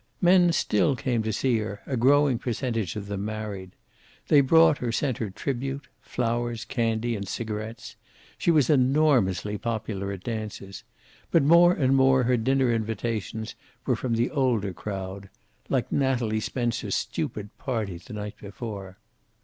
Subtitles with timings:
[0.19, 3.73] Men still came to see her, a growing percentage of them married.
[4.29, 7.97] They brought or sent her tribute, flowers, candy, and cigarets.
[8.39, 10.83] She was enormously popular at dances.
[11.29, 13.53] But more and more her dinner invitations
[13.85, 15.29] were from the older crowd.
[15.69, 18.97] Like Natalie Spencer's stupid party the night before.